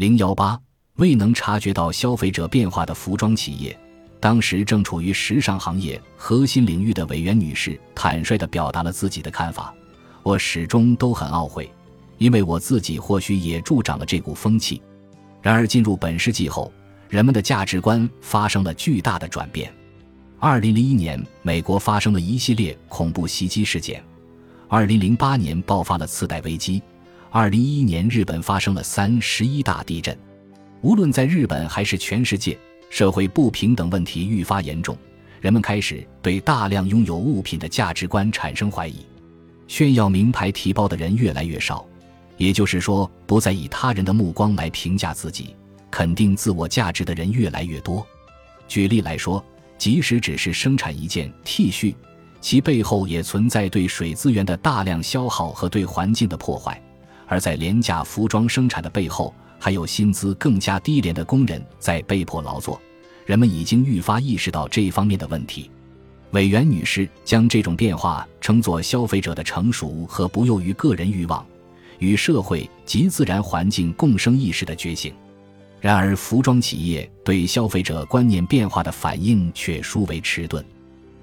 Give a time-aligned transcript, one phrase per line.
[0.00, 0.58] 零幺八
[0.94, 3.78] 未能察觉到消费者变化的服装企业，
[4.18, 9.74] 当时正处于时尚行业核心领域的委员女士坦率地表达了自己的看法。
[10.22, 11.70] 我始终都很懊悔，
[12.16, 14.80] 因为我自己或许也助长了这股风气。
[15.42, 16.72] 然而进入本世纪后，
[17.10, 19.70] 人们的价值观发生了巨大的转变。
[20.38, 24.00] 二零零一年，美国发生了一系列恐怖袭击事件；
[24.66, 26.80] 二零零八年爆发了次贷危机；
[27.32, 30.16] 二零一一年，日本发生了三十一大地震。
[30.80, 34.98] 无论在日本还是全世界，社会不平等问题愈发严重，
[35.40, 39.06] 人们开始对大量拥有物品的价值观产生怀疑。
[39.68, 41.86] 炫耀名牌提包的人越来越少，
[42.36, 45.54] 也就是说，不再以他人的目光来评价自己、
[45.88, 48.04] 肯定自我价值的人越来越多。
[48.66, 49.44] 举例来说，
[49.78, 51.94] 即使只是生产一件 T 恤，
[52.40, 56.74] 其背后也存在对水资源的大量消耗和对环境的破坏；
[57.30, 62.82] 而在廉价服装生产的背后，还有薪资更加低廉的工人在被迫劳作。
[63.24, 65.70] 人们已经愈发意识到这方面的问题。
[66.32, 71.46] 委员女士将这种变化称作消费者的成熟和不囿于个人欲望
[72.00, 75.14] 与社会及自然环境共生意识的觉醒。
[75.80, 80.64] 然而，服装企业对消费者观念变化的反应却殊为迟钝。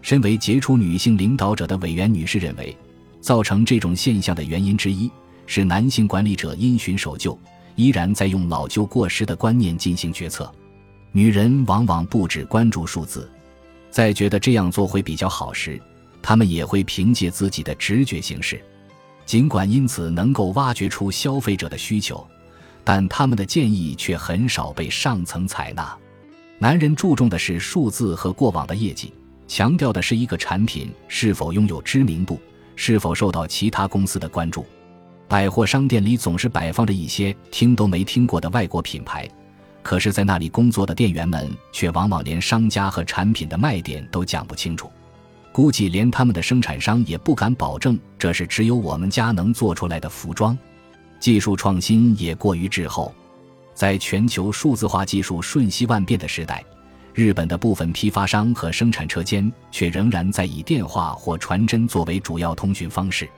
[0.00, 2.76] 身为杰出女性领导者的委员女士认为，
[3.20, 5.08] 造成这种现象的原因之一
[5.54, 7.38] 是男性管理者因循守旧，
[7.74, 10.50] 依然在用老旧过时的观念进行决策。
[11.10, 13.30] 女人往往不只关注数字。
[13.90, 15.78] 在觉得这样做会比较好时，
[16.22, 18.64] 她们也会凭借自己的直觉行事。
[19.26, 22.26] 尽管因此能够挖掘出消费者的需求，
[22.82, 25.94] 但他们的建议却很少被上层采纳。
[26.58, 29.12] 男人注重的是数字和过往的业绩，
[29.46, 32.40] 强调的是一个产品是否拥有知名度，
[32.74, 34.64] 是否受到其他公司的关注。
[35.28, 39.28] 百货商店里总是摆放着一些听都没听过的外国品牌。
[39.82, 44.88] 可是，在那里工作的店员们却往往连商家和产品的卖点都讲不清楚，
[45.50, 50.56] 估计连他们的生产商也不敢保证这是只有我们家能做出来的服装。
[51.18, 53.12] 技术创新也过于滞后，
[53.74, 56.64] 在全球数字化技术瞬息万变的时代，
[57.12, 63.28] 日本的部分批发商和生产车间却仍然在以电话或传真作为主要通讯方式。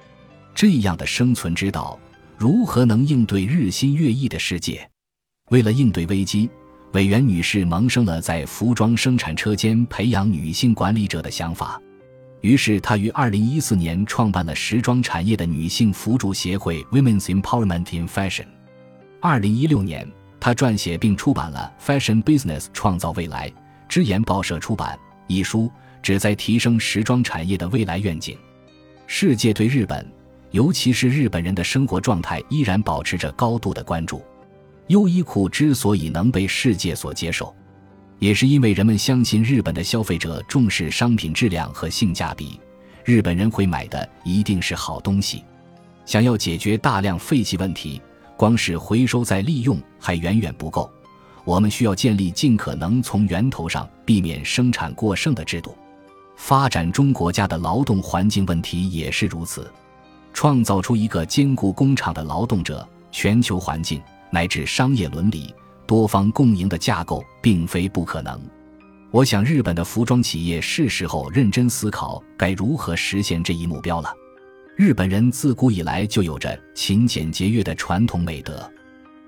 [0.54, 1.98] 这样的生存之道，
[2.38, 4.88] 如何能应对日新月异的世界？
[5.50, 6.48] 为了应对危机，
[6.92, 11.80] 委员女士萌生了在服装生产车间培养女性管理者的想法。
[12.40, 18.46] 于是，她于2014年创办了时装产业的女性辅助协会 Women's Empowerment in Fashion。
[19.22, 23.50] 2016年，她撰写并出版了《Fashion Business 创造未来》，
[23.88, 25.68] 之言报社出版一书，
[26.00, 28.38] 旨在提升时装产业的未来愿景。
[29.06, 30.06] 世界对日本，
[30.54, 34.22] 尤其是日本人的生活状态，依然保持着高度的关注。
[34.86, 37.52] 优衣库之所以能被世界所接受，
[38.20, 42.60] 也是因为人们相信日本的消费者重视商品质量和性价比，
[43.04, 45.42] 日本人会买的一定是好东西。
[46.06, 48.00] 想要解决大量废弃问题，
[48.36, 50.88] 光是回收再利用还远远不够，
[51.44, 55.76] 我们需要建立尽可能从源头上避免生产过剩的制度。
[56.36, 59.68] 发展中国家的劳动环境问题也是如此，
[60.34, 64.02] 创造出一个兼顾工厂的劳动者、全球环境。
[64.30, 65.54] 乃至商业伦理、
[65.86, 68.40] 多方共赢的架构，并非不可能。
[69.12, 74.12] 我想，日本的服装企业是时候认真思考该如何实现这一目标了。
[74.74, 78.68] 日本人自古以来就有着勤俭节约的传统美德，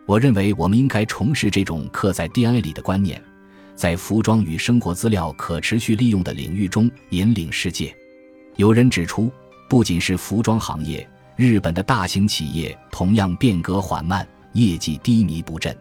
[0.06, 3.22] 我认为我们应该重视这种刻在 DNA 里的观念，
[3.76, 7.96] 在服装与生活资料可持续利用的领域中引领世界。
[8.56, 9.30] 有人指出，
[9.68, 14.26] 不仅是服装行业，日本的大型企业同样变革缓慢。
[14.52, 15.76] 业绩低迷不振，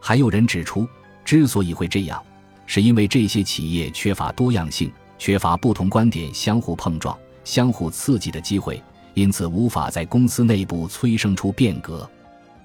[0.00, 0.86] 还有人指出，
[1.24, 2.22] 之所以会这样，
[2.64, 8.80] 是因为这些企业缺乏多样性，缺乏不同观点相互碰撞、相互刺激的机会，
[9.14, 12.08] 因此无法在公司内部催生出变革。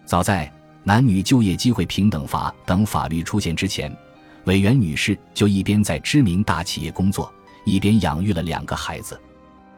[0.05, 0.45] 早在
[0.83, 3.91] 《男女就业机会平等法》等法律出现之前，
[4.43, 7.33] 委员女士就一边在知名大企业工作，
[7.65, 9.19] 一边养育了两个孩子。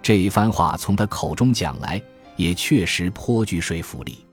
[0.01, 2.01] 这一番话从他口中讲来，
[2.35, 4.25] 也确实颇具说服力。